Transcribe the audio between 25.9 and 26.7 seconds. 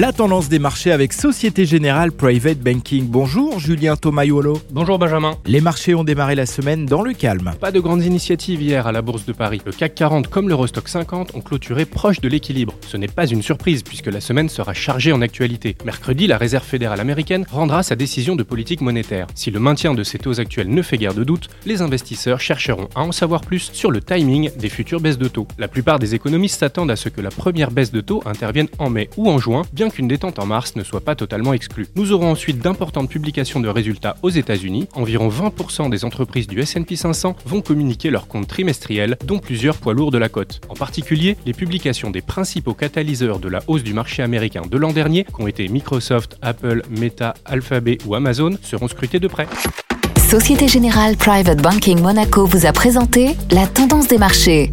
des économistes